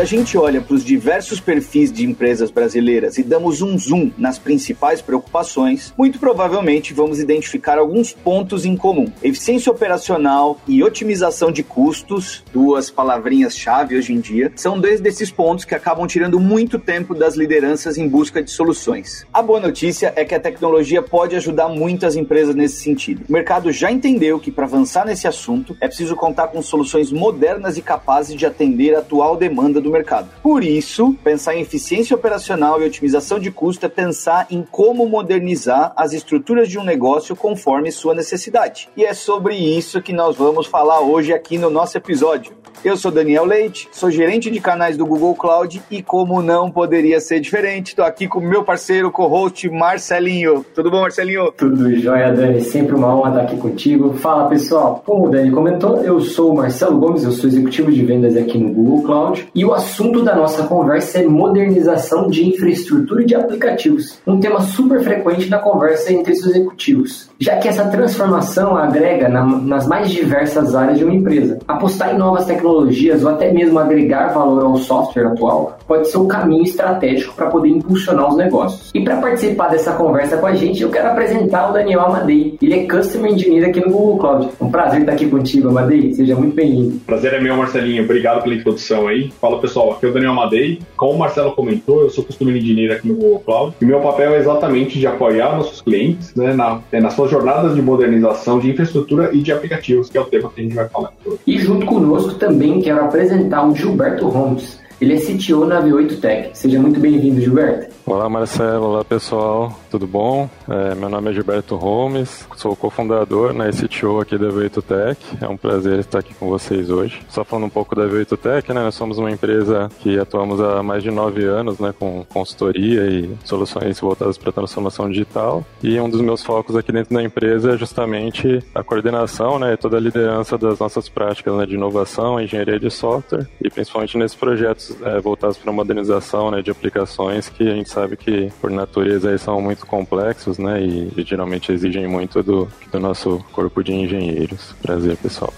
[0.00, 4.10] Quando a gente olha para os diversos perfis de empresas brasileiras e damos um zoom
[4.16, 9.12] nas principais preocupações, muito provavelmente vamos identificar alguns pontos em comum.
[9.22, 15.66] Eficiência operacional e otimização de custos, duas palavrinhas-chave hoje em dia, são dois desses pontos
[15.66, 19.26] que acabam tirando muito tempo das lideranças em busca de soluções.
[19.30, 23.26] A boa notícia é que a tecnologia pode ajudar muitas empresas nesse sentido.
[23.28, 27.76] O mercado já entendeu que para avançar nesse assunto é preciso contar com soluções modernas
[27.76, 30.28] e capazes de atender a atual demanda do mercado.
[30.42, 35.92] Por isso, pensar em eficiência operacional e otimização de custo é pensar em como modernizar
[35.96, 38.88] as estruturas de um negócio conforme sua necessidade.
[38.96, 42.60] E é sobre isso que nós vamos falar hoje aqui no nosso episódio.
[42.82, 47.20] Eu sou Daniel Leite, sou gerente de canais do Google Cloud e como não poderia
[47.20, 50.64] ser diferente, estou aqui com meu parceiro, co-host Marcelinho.
[50.74, 51.52] Tudo bom, Marcelinho?
[51.52, 52.62] Tudo jóia, Dani.
[52.62, 54.14] Sempre uma honra estar aqui contigo.
[54.14, 55.02] Fala, pessoal.
[55.04, 58.56] Como o Dani comentou, eu sou o Marcelo Gomes, eu sou executivo de vendas aqui
[58.56, 63.34] no Google Cloud e o assunto da nossa conversa é modernização de infraestrutura e de
[63.34, 64.18] aplicativos.
[64.26, 69.44] Um tema super frequente na conversa entre os executivos, já que essa transformação agrega na,
[69.44, 71.58] nas mais diversas áreas de uma empresa.
[71.66, 76.18] Apostar em novas tecnologias tecnologias ou até mesmo agregar valor ao software atual pode ser
[76.18, 78.90] um caminho estratégico para poder impulsionar os negócios.
[78.94, 82.56] E para participar dessa conversa com a gente, eu quero apresentar o Daniel Amadei.
[82.62, 84.48] Ele é Customer Engineer aqui no Google Cloud.
[84.60, 86.14] Um prazer estar aqui contigo, Amadei.
[86.14, 87.00] Seja muito bem-vindo.
[87.00, 88.04] Prazer é meu, Marcelinho.
[88.04, 89.32] Obrigado pela introdução aí.
[89.40, 90.78] Fala pessoal, aqui é o Daniel Amadei.
[90.96, 94.34] Como o Marcelo comentou, eu sou Customer Engineer aqui no Google Cloud e meu papel
[94.34, 98.70] é exatamente de apoiar nossos clientes né, na, é, nas suas jornadas de modernização de
[98.70, 101.12] infraestrutura e de aplicativos, que é o tema que a gente vai falar.
[101.46, 104.78] E junto conosco também também quero apresentar o Gilberto Holmes.
[105.00, 106.50] Ele é CTO na V8 Tech.
[106.52, 107.94] Seja muito bem-vindo, Gilberto.
[108.04, 110.50] Olá Marcelo, olá pessoal, tudo bom?
[110.68, 115.38] É, meu nome é Gilberto Holmes, sou cofundador na né, CTO aqui da V8 Tech.
[115.40, 117.22] É um prazer estar aqui com vocês hoje.
[117.30, 118.82] Só falando um pouco da V8 Tech, né?
[118.82, 121.94] Nós somos uma empresa que atuamos há mais de nove anos, né?
[121.98, 125.64] Com consultoria e soluções voltadas para a transformação digital.
[125.82, 129.78] E um dos meus focos aqui dentro da empresa é justamente a coordenação, né?
[129.78, 134.36] Toda a liderança das nossas práticas né, de inovação, engenharia de software e principalmente nesses
[134.36, 138.70] projetos é, voltados para a modernização né, de aplicações que a gente sabe que, por
[138.70, 140.82] natureza, são muito complexos, né?
[140.82, 144.74] E, e geralmente exigem muito do, do nosso corpo de engenheiros.
[144.82, 145.52] Prazer, pessoal.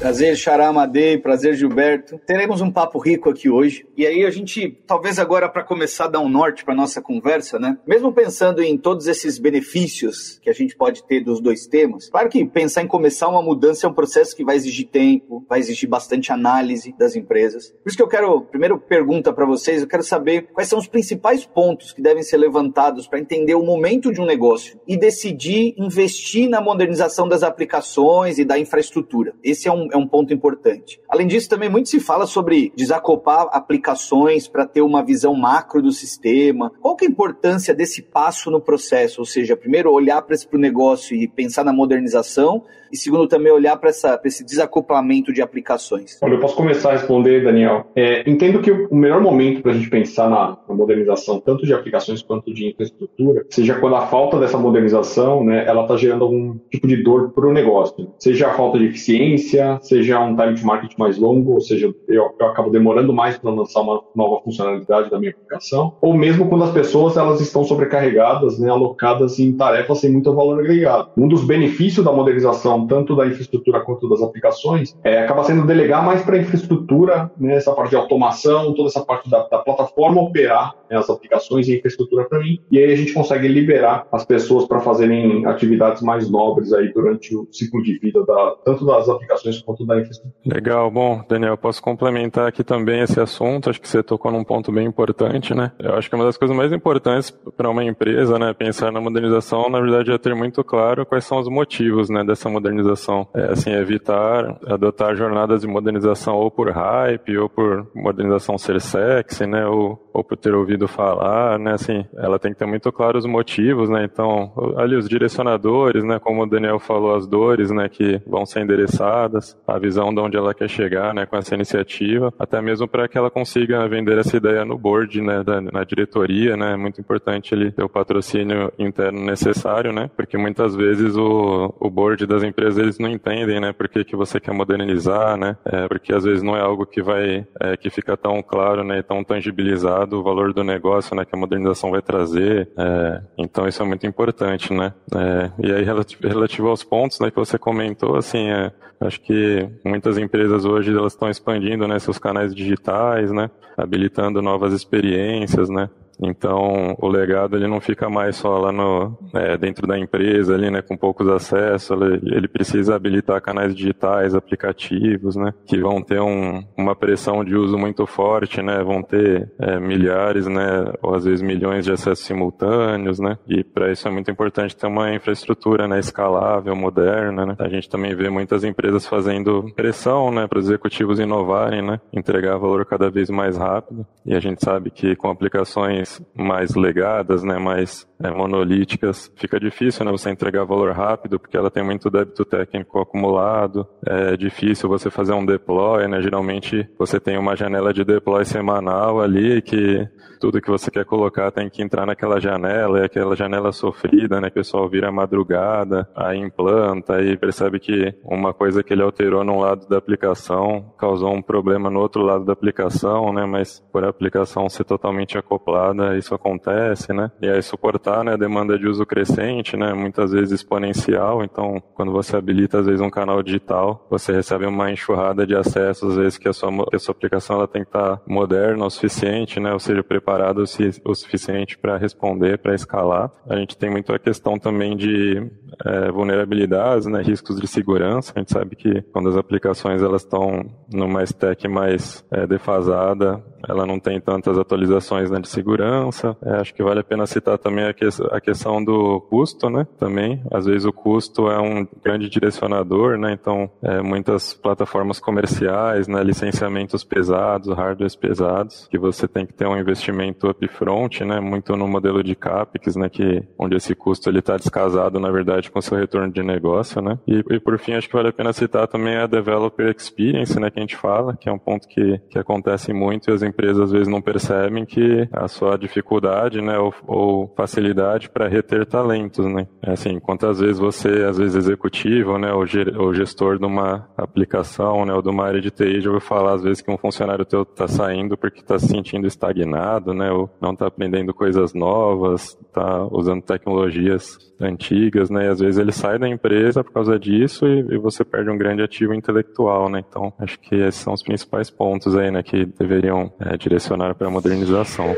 [0.00, 2.18] Prazer, Xará Amadei, prazer, Gilberto.
[2.26, 3.86] Teremos um papo rico aqui hoje.
[3.94, 7.58] E aí a gente, talvez agora para começar a dar um norte para nossa conversa,
[7.58, 7.76] né?
[7.86, 12.30] Mesmo pensando em todos esses benefícios que a gente pode ter dos dois temas, claro
[12.30, 15.86] que pensar em começar uma mudança é um processo que vai exigir tempo, vai exigir
[15.86, 17.68] bastante análise das empresas.
[17.82, 20.88] Por isso que eu quero, primeiro pergunta para vocês, eu quero saber quais são os
[20.88, 25.74] principais pontos que devem ser levantados para entender o momento de um negócio e decidir
[25.76, 29.34] investir na modernização das aplicações e da infraestrutura.
[29.44, 31.00] Esse é um é um ponto importante.
[31.08, 35.92] Além disso, também muito se fala sobre desacoplar aplicações para ter uma visão macro do
[35.92, 36.72] sistema.
[36.80, 39.20] Qual que é a importância desse passo no processo?
[39.20, 43.76] Ou seja, primeiro olhar para o negócio e pensar na modernização, e segundo também olhar
[43.76, 43.90] para
[44.24, 46.18] esse desacoplamento de aplicações?
[46.22, 47.86] Olha, eu posso começar a responder, Daniel.
[47.94, 51.72] É, entendo que o melhor momento para a gente pensar na, na, modernização, tanto de
[51.72, 56.58] aplicações quanto de infraestrutura, seja quando a falta dessa modernização, né, ela está gerando algum
[56.70, 58.12] tipo de dor para o negócio.
[58.18, 62.34] Seja a falta de eficiência, seja um time to market mais longo, ou seja, eu,
[62.38, 66.64] eu acabo demorando mais para lançar uma nova funcionalidade da minha aplicação, ou mesmo quando
[66.64, 71.10] as pessoas elas estão sobrecarregadas, né, alocadas em tarefas sem muito valor agregado.
[71.16, 76.04] Um dos benefícios da modernização tanto da infraestrutura quanto das aplicações, é, acaba sendo delegar
[76.04, 80.20] mais para a infraestrutura, né, essa parte de automação, toda essa parte da, da plataforma
[80.20, 84.24] operar né, as aplicações e infraestrutura para mim, e aí a gente consegue liberar as
[84.24, 89.08] pessoas para fazerem atividades mais nobres aí durante o ciclo de vida da, tanto das
[89.08, 90.34] aplicações quanto da infraestrutura.
[90.44, 94.72] Legal, bom, Daniel, posso complementar aqui também esse assunto, acho que você tocou num ponto
[94.72, 95.72] bem importante, né?
[95.78, 99.68] Eu acho que uma das coisas mais importantes para uma empresa, né, pensar na modernização,
[99.68, 103.26] na verdade, é ter muito claro quais são os motivos, né, dessa modernização.
[103.34, 109.46] É, assim, evitar adotar jornadas de modernização ou por hype, ou por modernização ser sexy,
[109.46, 113.18] né, ou, ou por ter ouvido falar, né, assim, ela tem que ter muito claro
[113.18, 117.88] os motivos, né, então, ali os direcionadores, né, como o Daniel falou, as dores, né,
[117.88, 122.32] que vão ser endereçadas, a visão de onde ela quer chegar, né, com essa iniciativa,
[122.38, 126.56] até mesmo para que ela consiga vender essa ideia no board, né, da, na diretoria,
[126.56, 131.74] né, é muito importante ele ter o patrocínio interno necessário, né, porque muitas vezes o,
[131.78, 135.56] o board das empresas eles não entendem, né, por que, que você quer modernizar, né,
[135.64, 139.02] é, porque às vezes não é algo que vai, é, que fica tão claro, né,
[139.02, 143.82] tão tangibilizado o valor do negócio, né, que a modernização vai trazer, é, então isso
[143.82, 148.50] é muito importante, né, é, e aí relativo aos pontos, né, que você comentou, assim,
[148.50, 149.49] é, acho que
[149.84, 155.88] muitas empresas hoje elas estão expandindo né, seus canais digitais, né, habilitando novas experiências, né,
[156.22, 160.70] então, o legado ele não fica mais só lá no, é, dentro da empresa, ali,
[160.70, 161.90] né, com poucos acessos.
[161.90, 167.56] Ele, ele, precisa habilitar canais digitais, aplicativos, né, que vão ter um, uma pressão de
[167.56, 172.24] uso muito forte, né, vão ter é, milhares, né, ou às vezes milhões de acessos
[172.24, 177.56] simultâneos, né, e para isso é muito importante ter uma infraestrutura, né, escalável, moderna, né.
[177.58, 182.56] A gente também vê muitas empresas fazendo pressão, né, para os executivos inovarem, né, entregar
[182.58, 184.06] valor cada vez mais rápido.
[184.26, 190.04] E a gente sabe que com aplicações mais legadas, né, mais é, monolíticas, fica difícil
[190.04, 195.10] né, você entregar valor rápido, porque ela tem muito débito técnico acumulado, é difícil você
[195.10, 200.08] fazer um deploy, né, geralmente você tem uma janela de deploy semanal ali que
[200.40, 204.48] tudo que você quer colocar tem que entrar naquela janela, e aquela janela sofrida, né,
[204.48, 209.60] o pessoal vira madrugada, aí implanta, aí percebe que uma coisa que ele alterou num
[209.60, 214.08] lado da aplicação causou um problema no outro lado da aplicação, né, mas por a
[214.08, 217.30] aplicação ser totalmente acoplada, isso acontece, né?
[217.40, 222.12] E aí suportar, né, a demanda de uso crescente, né, muitas vezes exponencial, então quando
[222.12, 226.38] você habilita às vezes um canal digital, você recebe uma enxurrada de acessos, às vezes
[226.38, 229.72] que a sua, que a sua aplicação ela tem que estar moderna o suficiente, né,
[229.72, 233.30] ou seja, preparada o suficiente para responder, para escalar.
[233.48, 235.50] A gente tem muito a questão também de
[235.84, 238.32] é, vulnerabilidades, né, riscos de segurança.
[238.34, 243.86] A gente sabe que quando as aplicações elas estão numa stack mais é, defasada, ela
[243.86, 246.36] não tem tantas atualizações né, de segurança.
[246.42, 249.86] É, acho que vale a pena citar também a, que, a, questão do custo, né?
[249.98, 253.32] Também, às vezes o custo é um grande direcionador, né?
[253.32, 259.66] Então, é, muitas plataformas comerciais, né, licenciamentos pesados, hardwares pesados, que você tem que ter
[259.66, 261.40] um investimento upfront, né?
[261.40, 263.08] Muito no modelo de CAPEX, né?
[263.08, 267.18] Que, onde esse custo ele está descasado, na verdade, com seu retorno de negócio, né?
[267.26, 270.70] E, e por fim, acho que vale a pena citar também a Developer Experience, né?
[270.70, 273.80] Que a gente fala, que é um ponto que, que acontece muito e as empresas
[273.80, 277.89] às vezes não percebem que a sua dificuldade, né, ou, ou facilidade
[278.30, 279.66] para reter talentos, né.
[279.82, 285.12] É assim, quantas vezes você, às vezes executivo, né, ou gestor de uma aplicação, né,
[285.12, 287.62] ou de uma área de TI, já ouviu falar às vezes que um funcionário teu
[287.62, 293.04] está saindo porque está se sentindo estagnado, né, ou não está aprendendo coisas novas, está
[293.10, 297.94] usando tecnologias antigas, né, e às vezes ele sai da empresa por causa disso e,
[297.94, 300.04] e você perde um grande ativo intelectual, né.
[300.08, 304.28] Então, acho que esses são os principais pontos aí, né, que deveriam é, direcionar para
[304.28, 305.14] a modernização.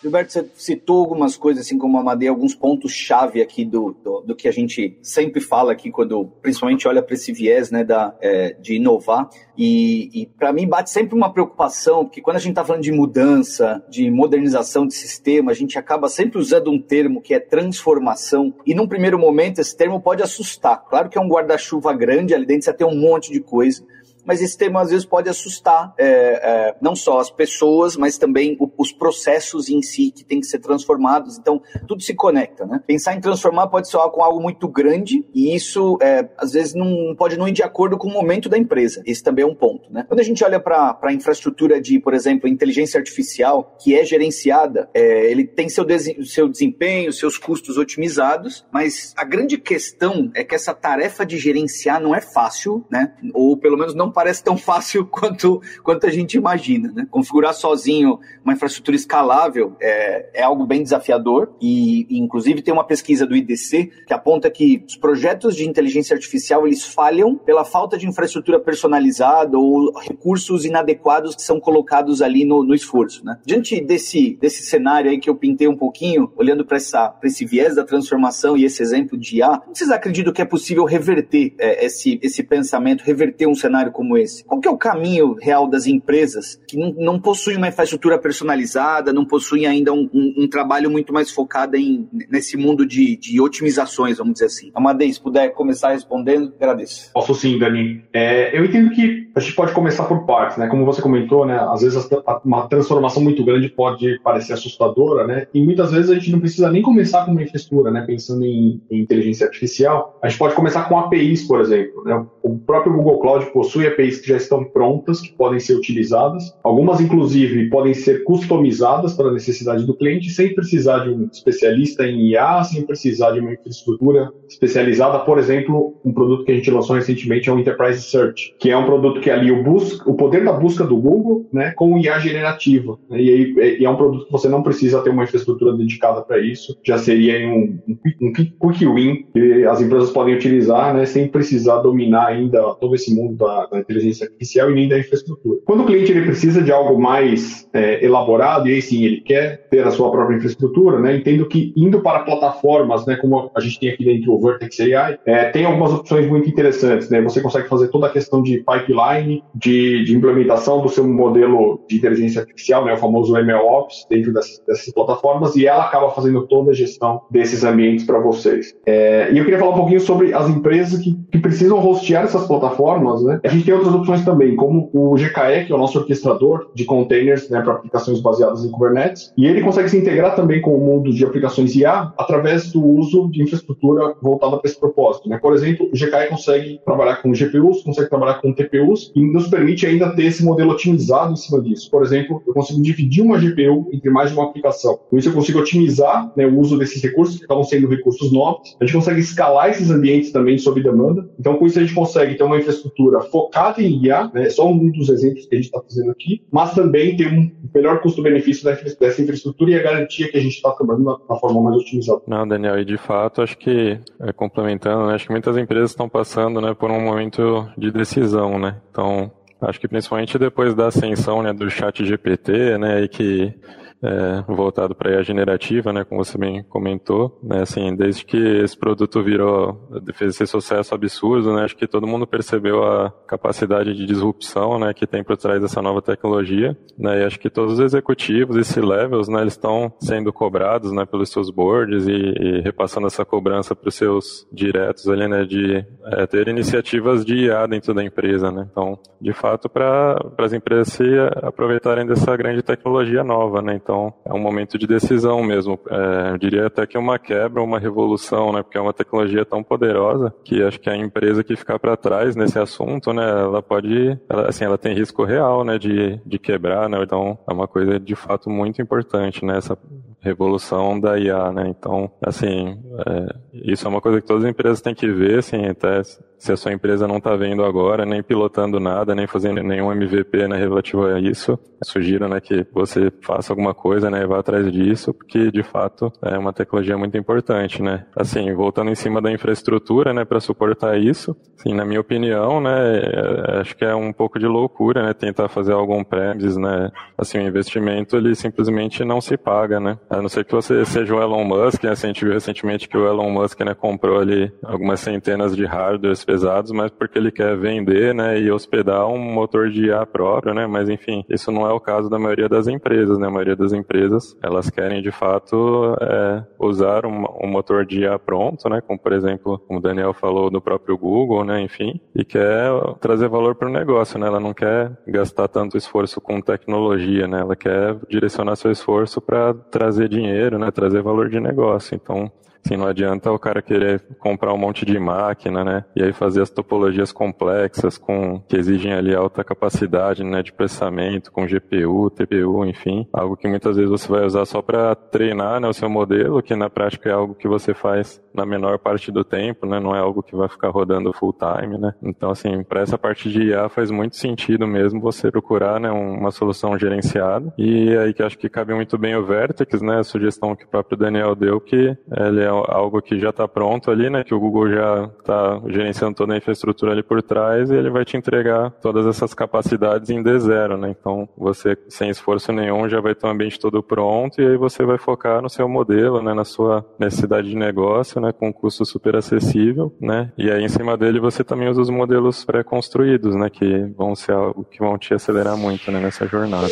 [0.00, 4.36] Gilberto, você citou algumas coisas, assim como a Madeira, alguns pontos-chave aqui do, do, do,
[4.36, 8.56] que a gente sempre fala aqui, quando principalmente olha para esse viés né, da, é,
[8.60, 9.28] de inovar.
[9.56, 12.92] E, e para mim bate sempre uma preocupação, porque quando a gente está falando de
[12.92, 18.54] mudança, de modernização de sistema, a gente acaba sempre usando um termo que é transformação.
[18.64, 20.84] E num primeiro momento, esse termo pode assustar.
[20.88, 23.82] Claro que é um guarda-chuva grande, ali dentro você tem um monte de coisa
[24.28, 28.58] mas esse tema às vezes pode assustar é, é, não só as pessoas, mas também
[28.60, 31.38] o, os processos em si que têm que ser transformados.
[31.38, 32.82] Então, tudo se conecta, né?
[32.86, 37.16] Pensar em transformar pode soar com algo muito grande e isso é, às vezes não
[37.16, 39.02] pode não ir de acordo com o momento da empresa.
[39.06, 40.04] Esse também é um ponto, né?
[40.06, 44.90] Quando a gente olha para a infraestrutura de, por exemplo, inteligência artificial, que é gerenciada,
[44.92, 45.86] é, ele tem seu,
[46.26, 51.98] seu desempenho, seus custos otimizados, mas a grande questão é que essa tarefa de gerenciar
[51.98, 53.14] não é fácil, né?
[53.32, 56.90] Ou pelo menos não parece tão fácil quanto, quanto a gente imagina.
[56.92, 57.06] Né?
[57.08, 63.24] Configurar sozinho uma infraestrutura escalável é, é algo bem desafiador e, inclusive, tem uma pesquisa
[63.24, 68.08] do IDC que aponta que os projetos de inteligência artificial eles falham pela falta de
[68.08, 73.24] infraestrutura personalizada ou recursos inadequados que são colocados ali no, no esforço.
[73.24, 73.38] Né?
[73.46, 77.84] Diante desse, desse cenário aí que eu pintei um pouquinho, olhando para esse viés da
[77.84, 82.42] transformação e esse exemplo de IA, vocês acreditam que é possível reverter é, esse, esse
[82.42, 84.42] pensamento, reverter um cenário como como esse?
[84.44, 89.12] Qual que é o caminho real das empresas que não, não possuem uma infraestrutura personalizada,
[89.12, 93.40] não possuem ainda um, um, um trabalho muito mais focado em, nesse mundo de, de
[93.40, 94.70] otimizações, vamos dizer assim?
[94.74, 97.12] Amadei, se puder começar respondendo, agradeço.
[97.12, 98.02] Posso sim, Dani.
[98.12, 100.66] É, eu entendo que a gente pode começar por partes, né?
[100.66, 101.58] Como você comentou, né?
[101.72, 102.08] Às vezes
[102.44, 105.46] uma transformação muito grande pode parecer assustadora, né?
[105.54, 108.04] E muitas vezes a gente não precisa nem começar com uma infraestrutura, né?
[108.06, 112.02] Pensando em, em inteligência artificial, a gente pode começar com APIs, por exemplo.
[112.04, 112.26] Né?
[112.42, 116.52] O próprio Google Cloud possui APIs que já estão prontas, que podem ser utilizadas.
[116.64, 122.04] Algumas, inclusive, podem ser customizadas para a necessidade do cliente, sem precisar de um especialista
[122.04, 125.20] em IA, sem precisar de uma infraestrutura especializada.
[125.20, 128.76] Por exemplo, um produto que a gente lançou recentemente é o Enterprise Search, que é
[128.76, 131.92] um produto que que ali o, busca, o poder da busca do Google né, com
[131.92, 132.98] o IA generativa.
[133.10, 135.76] Né, e, aí, é, e é um produto que você não precisa ter uma infraestrutura
[135.76, 140.94] dedicada para isso, já seria um, um, um quick win que as empresas podem utilizar
[140.94, 144.98] né, sem precisar dominar ainda todo esse mundo da, da inteligência artificial e nem da
[144.98, 145.60] infraestrutura.
[145.66, 149.68] Quando o cliente ele precisa de algo mais é, elaborado, e aí sim ele quer
[149.68, 153.78] ter a sua própria infraestrutura, né, entendo que indo para plataformas, né, como a gente
[153.78, 157.10] tem aqui dentro o Vertex AI, é, tem algumas opções muito interessantes.
[157.10, 159.17] Né, você consegue fazer toda a questão de pipeline,
[159.54, 164.62] de, de implementação do seu modelo de inteligência artificial, né, o famoso MLOps, dentro dessas,
[164.66, 168.74] dessas plataformas, e ela acaba fazendo toda a gestão desses ambientes para vocês.
[168.86, 172.46] É, e eu queria falar um pouquinho sobre as empresas que, que precisam hostear essas
[172.46, 173.22] plataformas.
[173.22, 173.40] Né?
[173.44, 176.84] A gente tem outras opções também, como o GKE, que é o nosso orquestrador de
[176.84, 180.84] containers né, para aplicações baseadas em Kubernetes, e ele consegue se integrar também com o
[180.84, 185.28] mundo de aplicações IA através do uso de infraestrutura voltada para esse propósito.
[185.28, 185.38] Né?
[185.38, 189.86] Por exemplo, o GKE consegue trabalhar com GPUs, consegue trabalhar com TPUs e nos permite
[189.86, 191.90] ainda ter esse modelo otimizado em cima disso.
[191.90, 194.98] Por exemplo, eu consigo dividir uma GPU entre mais de uma aplicação.
[195.08, 198.76] Com isso, eu consigo otimizar né, o uso desses recursos, que acabam sendo recursos nobres.
[198.80, 201.28] A gente consegue escalar esses ambientes também sob demanda.
[201.38, 204.90] Então, com isso, a gente consegue ter uma infraestrutura focada em IA, né, só um
[204.90, 209.22] dos exemplos que a gente está fazendo aqui, mas também ter um melhor custo-benefício dessa
[209.22, 212.20] infraestrutura e a garantia que a gente está trabalhando na, na, forma mais otimizada.
[212.26, 216.08] Não, Daniel, e de fato, acho que, é, complementando, né, acho que muitas empresas estão
[216.08, 218.76] passando né, por um momento de decisão, né?
[218.98, 223.54] Então, acho que principalmente depois da ascensão né, do chat GPT, né, e que
[224.02, 228.76] é, voltado para a generativa, né, como você bem comentou, né, assim, desde que esse
[228.76, 234.06] produto virou, fez esse sucesso absurdo, né, acho que todo mundo percebeu a capacidade de
[234.06, 237.80] disrupção, né, que tem por trás dessa nova tecnologia, né, e acho que todos os
[237.80, 243.06] executivos e C-levels, né, eles estão sendo cobrados, né, pelos seus boards e, e repassando
[243.06, 247.92] essa cobrança para os seus diretos ali, né, de é, ter iniciativas de IA dentro
[247.92, 251.04] da empresa, né, então, de fato, para as empresas se
[251.42, 255.80] aproveitarem dessa grande tecnologia nova, né, então, é um momento de decisão mesmo.
[255.88, 258.62] É, eu diria até que é uma quebra, uma revolução, né?
[258.62, 262.36] Porque é uma tecnologia tão poderosa que acho que a empresa que ficar para trás
[262.36, 263.26] nesse assunto, né?
[263.26, 265.78] Ela pode, ela, assim, ela tem risco real, né?
[265.78, 267.02] De, de quebrar, né?
[267.02, 269.56] Então, é uma coisa de fato muito importante, né?
[269.56, 269.78] Essa
[270.20, 271.68] revolução da IA, né?
[271.68, 275.64] Então, assim, é, isso é uma coisa que todas as empresas têm que ver, assim,
[275.64, 276.02] até
[276.38, 280.46] se a sua empresa não está vendo agora, nem pilotando nada, nem fazendo nenhum MVP
[280.46, 285.12] né, relativo a isso, sugiro né, que você faça alguma coisa, né, vá atrás disso,
[285.12, 288.06] porque de fato é uma tecnologia muito importante, né.
[288.16, 293.00] Assim, voltando em cima da infraestrutura, né, para suportar isso, assim, na minha opinião, né,
[293.00, 297.38] é, acho que é um pouco de loucura, né, tentar fazer algum premises, né, assim,
[297.38, 299.98] o investimento ele simplesmente não se paga, né.
[300.08, 302.96] A não ser que você seja o Elon Musk, né, a gente viu recentemente que
[302.96, 307.56] o Elon Musk, né, comprou ali algumas centenas de hardwares pesados, mas porque ele quer
[307.56, 311.72] vender, né, e hospedar um motor de IA próprio, né, mas enfim, isso não é
[311.72, 315.96] o caso da maioria das empresas, né, a maioria das empresas, elas querem de fato
[316.02, 320.12] é, usar um, um, motor de IA pronto, né, como por exemplo, como o Daniel
[320.12, 322.70] falou do próprio Google, né, enfim, e quer
[323.00, 327.40] trazer valor para o negócio, né, ela não quer gastar tanto esforço com tecnologia, né,
[327.40, 332.30] ela quer direcionar seu esforço para trazer dinheiro, né, trazer valor de negócio, então
[332.64, 335.84] Assim, não adianta o cara querer comprar um monte de máquina, né?
[335.96, 341.32] E aí fazer as topologias complexas com que exigem ali alta capacidade, né, de processamento,
[341.32, 345.68] com GPU, TPU, enfim, algo que muitas vezes você vai usar só para treinar, né,
[345.68, 349.24] o seu modelo, que na prática é algo que você faz na menor parte do
[349.24, 349.80] tempo, né?
[349.80, 351.94] Não é algo que vai ficar rodando full time, né?
[352.02, 356.30] Então, assim, para essa parte de IA faz muito sentido mesmo você procurar, né, uma
[356.30, 357.52] solução gerenciada.
[357.58, 359.98] E aí que acho que cabe muito bem o Vertex, né?
[359.98, 363.90] A sugestão que o próprio Daniel deu que ele é algo que já está pronto
[363.90, 364.24] ali, né?
[364.24, 368.04] Que o Google já está gerenciando toda a infraestrutura ali por trás e ele vai
[368.04, 370.94] te entregar todas essas capacidades em D0, né?
[370.98, 374.84] Então você, sem esforço nenhum, já vai ter o ambiente todo pronto e aí você
[374.84, 376.34] vai focar no seu modelo, né?
[376.34, 378.32] Na sua necessidade de negócio, né?
[378.32, 380.32] Com um custo super acessível, né?
[380.36, 383.50] E aí em cima dele você também usa os modelos pré-construídos, né?
[383.50, 386.00] Que vão ser algo que vão te acelerar muito, né?
[386.00, 386.68] Nessa jornada.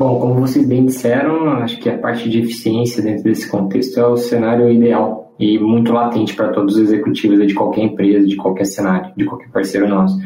[0.00, 4.06] Bom, como vocês bem disseram, acho que a parte de eficiência dentro desse contexto é
[4.06, 8.64] o cenário ideal e muito latente para todos os executivos de qualquer empresa, de qualquer
[8.64, 10.18] cenário, de qualquer parceiro nosso.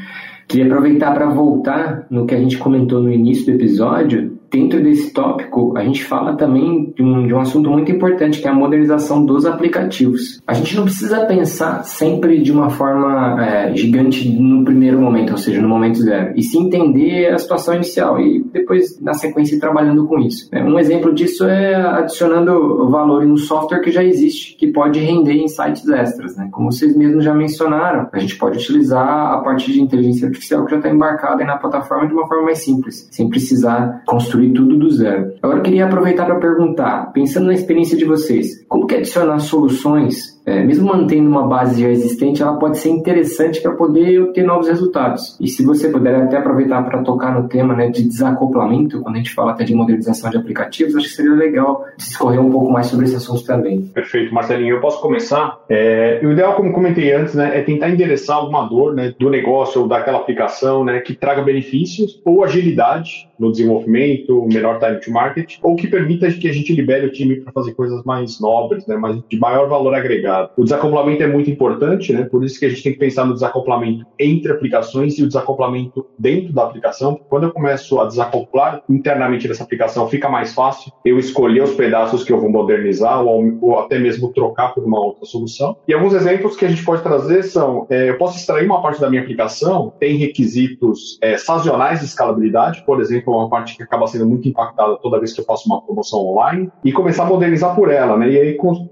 [0.46, 5.12] Queria aproveitar para voltar no que a gente comentou no início do episódio, dentro desse
[5.12, 8.54] tópico, a gente fala também de um, de um assunto muito importante, que é a
[8.54, 10.40] modernização dos aplicativos.
[10.46, 15.38] A gente não precisa pensar sempre de uma forma é, gigante no primeiro momento, ou
[15.38, 19.58] seja, no momento zero, e se entender a situação inicial e depois, na sequência, ir
[19.58, 20.48] trabalhando com isso.
[20.52, 25.00] É, um exemplo disso é adicionando valor em um software que já existe, que pode
[25.00, 26.36] render insights extras.
[26.36, 26.48] Né?
[26.52, 30.70] Como vocês mesmos já mencionaram, a gente pode utilizar a parte de inteligência artificial que
[30.70, 34.90] já está embarcada na plataforma de uma forma mais simples, sem precisar construir tudo do
[34.90, 35.32] zero.
[35.42, 40.34] Agora eu queria aproveitar para perguntar, pensando na experiência de vocês, como que adicionar soluções
[40.46, 44.68] é, mesmo mantendo uma base já existente, ela pode ser interessante para poder obter novos
[44.68, 45.38] resultados.
[45.40, 49.18] E se você puder até aproveitar para tocar no tema né, de desacoplamento, quando a
[49.18, 52.86] gente fala até de modernização de aplicativos, acho que seria legal discorrer um pouco mais
[52.86, 53.82] sobre esse assunto também.
[53.82, 54.74] Perfeito, Marcelinho.
[54.74, 55.58] Eu posso começar?
[55.68, 59.80] É, o ideal, como comentei antes, né, é tentar endereçar alguma dor né, do negócio
[59.80, 65.56] ou daquela aplicação né, que traga benefícios ou agilidade no desenvolvimento, melhor time to market,
[65.62, 68.96] ou que permita que a gente libere o time para fazer coisas mais nobres, né,
[68.96, 70.50] mais, de maior valor agregado.
[70.56, 73.34] O desacoplamento é muito importante, né, por isso que a gente tem que pensar no
[73.34, 77.18] desacoplamento entre aplicações e o desacoplamento dentro da aplicação.
[77.28, 82.24] Quando eu começo a desacoplar internamente dessa aplicação, fica mais fácil eu escolher os pedaços
[82.24, 85.76] que eu vou modernizar ou, ou até mesmo trocar por uma outra solução.
[85.86, 89.00] E alguns exemplos que a gente pode trazer são: é, eu posso extrair uma parte
[89.00, 94.06] da minha aplicação, tem requisitos é, sazonais de escalabilidade, por exemplo, uma parte que acaba
[94.06, 97.74] sendo muito impactada toda vez que eu faço uma promoção online, e começar a modernizar
[97.74, 98.30] por ela, né?
[98.30, 98.38] E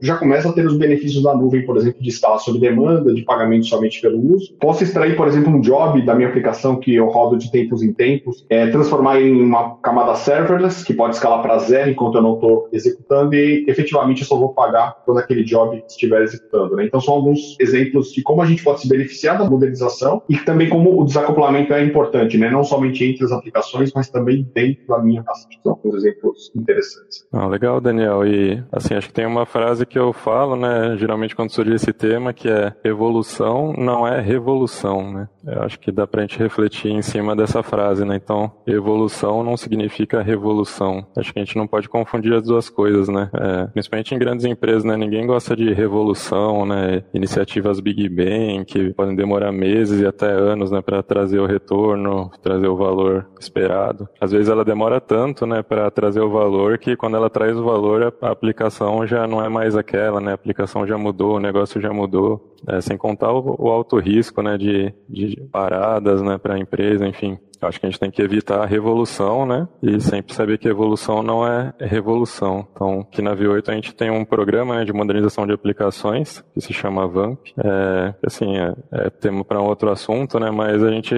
[0.01, 3.23] já começa a ter os benefícios da nuvem, por exemplo, de escala sob demanda, de
[3.23, 4.55] pagamento somente pelo uso.
[4.61, 7.93] Posso extrair, por exemplo, um job da minha aplicação que eu rodo de tempos em
[7.93, 12.35] tempos, é, transformar em uma camada serverless, que pode escalar para zero enquanto eu não
[12.35, 16.85] estou executando, e efetivamente eu só vou pagar quando aquele job estiver executando, né?
[16.85, 20.69] Então são alguns exemplos de como a gente pode se beneficiar da modernização e também
[20.69, 22.51] como o desacoplamento é importante, né?
[22.51, 25.47] Não somente entre as aplicações, mas também dentro da minha casa.
[25.63, 27.27] São alguns exemplos interessantes.
[27.33, 28.27] Ah, legal, Daniel.
[28.27, 31.93] E assim, acho que tem uma frase que eu falo, né, geralmente quando surge esse
[31.93, 35.29] tema, que é evolução não é revolução, né?
[35.45, 38.17] Eu acho que dá pra gente refletir em cima dessa frase, né?
[38.17, 41.05] Então, evolução não significa revolução.
[41.17, 43.29] Acho que a gente não pode confundir as duas coisas, né?
[43.35, 44.97] É, principalmente em grandes empresas, né?
[44.97, 47.03] Ninguém gosta de revolução, né?
[47.13, 52.31] Iniciativas Big Bang que podem demorar meses e até anos, né, para trazer o retorno,
[52.43, 56.97] trazer o valor esperado às vezes ela demora tanto, né, para trazer o valor que
[56.97, 60.87] quando ela traz o valor a, aplicação já não é mais aquela, né, a aplicação
[60.87, 64.93] já mudou, o negócio já mudou, é, sem contar o, o, alto risco, né, de,
[65.09, 67.39] de paradas, né, para a empresa, enfim.
[67.67, 69.69] Acho que a gente tem que evitar a revolução, né?
[69.83, 72.67] E sempre saber que evolução não é revolução.
[72.73, 76.61] Então, aqui na V8 a gente tem um programa né, de modernização de aplicações que
[76.61, 77.53] se chama VAMP.
[77.59, 80.51] É, assim, é, é tema para um outro assunto, né?
[80.51, 81.15] Mas a gente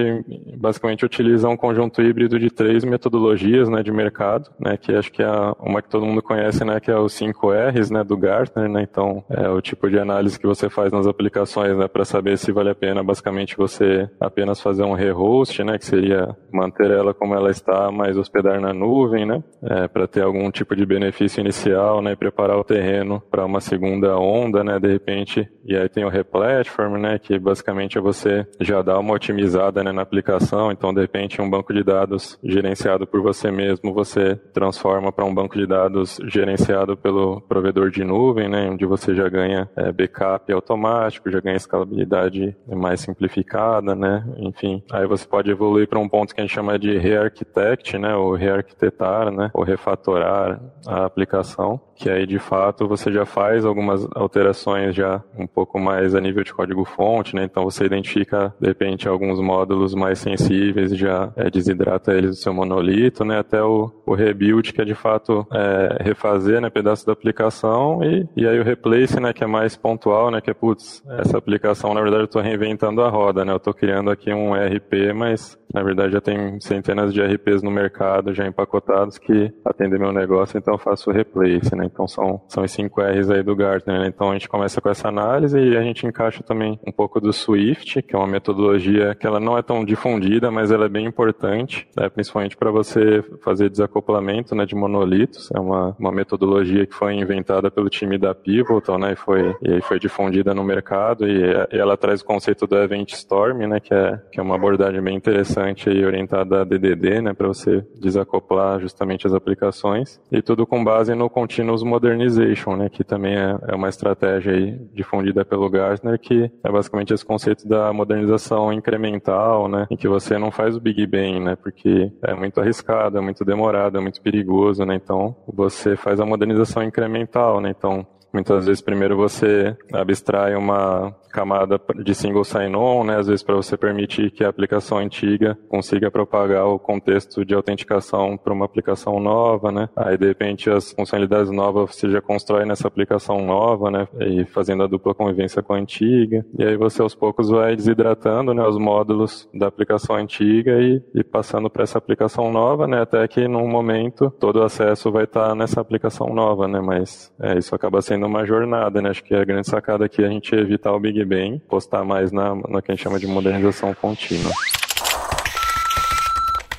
[0.57, 4.77] basicamente utiliza um conjunto híbrido de três metodologias, né, de mercado, né?
[4.77, 6.79] Que acho que é uma que todo mundo conhece, né?
[6.79, 8.03] Que é os 5 R's, né?
[8.03, 8.81] Do Gartner, né?
[8.83, 11.87] Então, é o tipo de análise que você faz nas aplicações, né?
[11.87, 15.77] Para saber se vale a pena, basicamente, você apenas fazer um rehost, né?
[15.77, 19.43] Que seria manter ela como ela está, mas hospedar na nuvem, né?
[19.63, 22.13] É, para ter algum tipo de benefício inicial, né?
[22.13, 24.79] E preparar o terreno para uma segunda onda, né?
[24.79, 27.19] De repente, e aí tem o replatform, né?
[27.19, 30.71] Que basicamente é você já dar uma otimizada né, na aplicação.
[30.71, 35.33] Então, de repente, um banco de dados gerenciado por você mesmo, você transforma para um
[35.33, 38.69] banco de dados gerenciado pelo provedor de nuvem, né?
[38.69, 44.25] Onde você já ganha é, backup automático, já ganha escalabilidade mais simplificada, né?
[44.37, 48.15] Enfim, aí você pode evoluir para um ponto que a gente chama de rearchitect, né,
[48.15, 54.05] ou rearquitetar, né, ou refatorar a aplicação, que aí de fato você já faz algumas
[54.13, 59.07] alterações já um pouco mais a nível de código-fonte, né, então você identifica de repente
[59.07, 63.91] alguns módulos mais sensíveis e já é, desidrata eles do seu monolito, né, até o,
[64.05, 68.59] o rebuild que é de fato é, refazer, né, pedaço da aplicação e, e aí
[68.59, 72.23] o replace, né, que é mais pontual, né, que é putz, essa aplicação na verdade
[72.23, 76.13] eu estou reinventando a roda, né, eu estou criando aqui um RP, mas na verdade
[76.13, 80.77] já tem centenas de RPs no mercado já empacotados que atendem meu negócio, então eu
[80.77, 81.84] faço replace, né?
[81.85, 84.07] Então são, são os 5 R's aí do Gartner, né?
[84.07, 87.31] Então a gente começa com essa análise e a gente encaixa também um pouco do
[87.31, 91.05] Swift, que é uma metodologia que ela não é tão difundida, mas ela é bem
[91.05, 92.09] importante, né?
[92.09, 95.49] principalmente para você fazer desacoplamento né, de monolitos.
[95.53, 99.13] É uma, uma metodologia que foi inventada pelo time da Pivotal, né?
[99.13, 103.13] E foi, e foi difundida no mercado e, e ela traz o conceito do Event
[103.13, 103.79] Storm, né?
[103.79, 107.85] Que é, que é uma abordagem bem interessante e orientada da DDD, né, para você
[107.99, 113.35] desacoplar justamente as aplicações e tudo com base no Continuous os modernization, né, que também
[113.35, 118.73] é, é uma estratégia aí difundida pelo Gartner, que é basicamente esse conceito da modernização
[118.73, 123.17] incremental, né, em que você não faz o Big Bang, né, porque é muito arriscado,
[123.17, 128.05] é muito demorado, é muito perigoso, né, então você faz a modernização incremental, né, então
[128.35, 133.75] muitas vezes primeiro você abstrai uma camada de single sign-on, né, às vezes para você
[133.75, 139.69] permitir que a aplicação antiga consiga propagar o contexto de autenticação para uma aplicação nova,
[139.69, 144.45] né, aí de repente as funcionalidades novas você já constrói nessa aplicação nova, né, e
[144.45, 148.65] fazendo a dupla convivência com a antiga, e aí você aos poucos vai desidratando, né,
[148.65, 153.45] os módulos da aplicação antiga e, e passando para essa aplicação nova, né, até que
[153.45, 157.75] num momento todo o acesso vai estar tá nessa aplicação nova, né, mas é, isso
[157.75, 160.93] acaba sendo uma jornada, né, acho que a grande sacada aqui é a gente evitar
[160.93, 164.51] o Big bem, postar mais na, na que a gente chama de modernização contínua.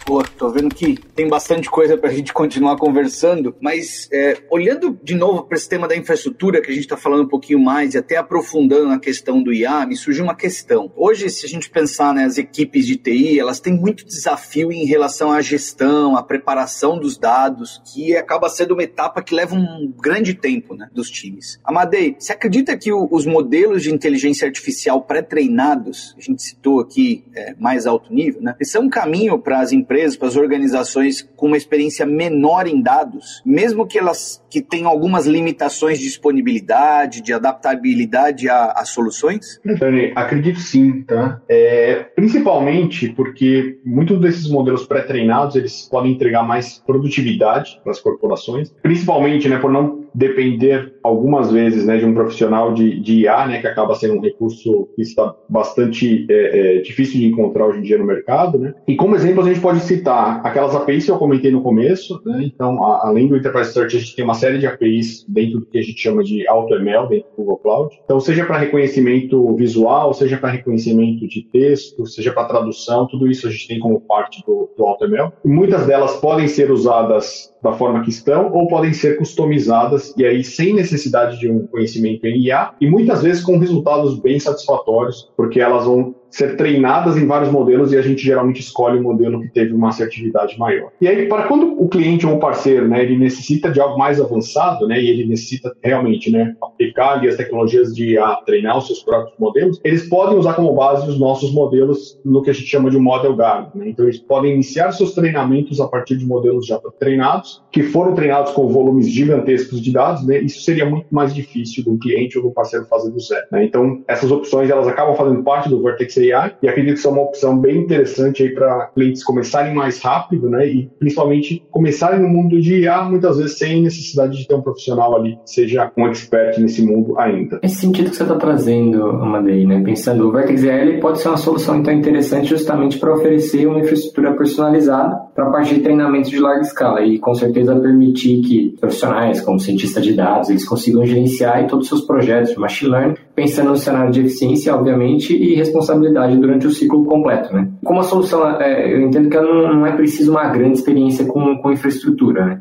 [0.06, 4.96] Pô, tô vendo que tem bastante coisa para a gente continuar conversando, mas é, olhando
[5.02, 7.94] de novo para esse tema da infraestrutura, que a gente está falando um pouquinho mais,
[7.94, 10.92] e até aprofundando na questão do IA, me surgiu uma questão.
[10.94, 14.84] Hoje, se a gente pensar nas né, equipes de TI, elas têm muito desafio em
[14.84, 19.92] relação à gestão, à preparação dos dados, que acaba sendo uma etapa que leva um
[20.00, 21.58] grande tempo né, dos times.
[21.64, 27.24] Amadei, você acredita que o, os modelos de inteligência artificial pré-treinados, a gente citou aqui
[27.34, 31.26] é, mais alto nível, né, são um caminho para as empresas empresas, para as organizações
[31.36, 37.22] com uma experiência menor em dados, mesmo que elas que tenham algumas limitações de disponibilidade,
[37.22, 39.60] de adaptabilidade às soluções?
[39.64, 41.40] Dani, acredito sim, tá?
[41.48, 48.72] É, principalmente porque muitos desses modelos pré-treinados eles podem entregar mais produtividade para as corporações,
[48.82, 53.60] principalmente, né, por não depender algumas vezes né, de um profissional de, de IA, né,
[53.60, 57.82] que acaba sendo um recurso que está bastante é, é, difícil de encontrar hoje em
[57.82, 58.58] dia no mercado.
[58.58, 58.74] Né?
[58.88, 62.22] E como exemplo, a gente pode citar aquelas APIs que eu comentei no começo.
[62.24, 62.44] Né?
[62.44, 65.66] Então, a, além do Enterprise Search, a gente tem uma série de APIs dentro do
[65.66, 68.00] que a gente chama de AutoML, dentro do Google Cloud.
[68.02, 73.46] Então, seja para reconhecimento visual, seja para reconhecimento de texto, seja para tradução, tudo isso
[73.46, 75.30] a gente tem como parte do, do AutoML.
[75.44, 80.24] E muitas delas podem ser usadas da forma que estão ou podem ser customizadas e
[80.24, 85.30] aí sem necessidade de um conhecimento em IA e muitas vezes com resultados bem satisfatórios,
[85.36, 89.04] porque elas vão ser treinadas em vários modelos e a gente geralmente escolhe o um
[89.04, 90.90] modelo que teve uma assertividade maior.
[91.00, 94.20] E aí, para quando o cliente ou o parceiro, né, ele necessita de algo mais
[94.20, 98.86] avançado, né, e ele necessita realmente, né, aplicar ali as tecnologias de IA, treinar os
[98.86, 102.66] seus próprios modelos, eles podem usar como base os nossos modelos no que a gente
[102.66, 103.88] chama de model guard, né?
[103.88, 108.52] Então, eles podem iniciar seus treinamentos a partir de modelos já treinados, que foram treinados
[108.52, 110.38] com volumes gigantescos de dados, né?
[110.38, 113.64] Isso seria muito mais difícil do cliente ou do parceiro fazer do zero, né?
[113.64, 116.15] Então, essas opções, elas acabam fazendo parte do Vertex
[116.62, 120.66] E acredito que é uma opção bem interessante aí para clientes começarem mais rápido, né?
[120.66, 125.16] E principalmente começarem no mundo de IA muitas vezes sem necessidade de ter um profissional
[125.16, 127.60] ali que seja um expert nesse mundo ainda.
[127.62, 129.82] Esse sentido que você está trazendo, Amadei, né?
[129.84, 134.32] Pensando, o Vertex AI pode ser uma solução então interessante justamente para oferecer uma infraestrutura
[134.34, 139.42] personalizada para a parte de treinamento de larga escala e com certeza permitir que profissionais
[139.42, 143.68] como cientistas de dados eles consigam gerenciar todos os seus projetos de machine learning pensando
[143.68, 147.68] no cenário de eficiência, obviamente, e responsabilidade durante o ciclo completo, né?
[147.86, 151.56] Como a solução, é, eu entendo que não, não, é preciso uma grande experiência com,
[151.58, 152.60] com infraestrutura, né?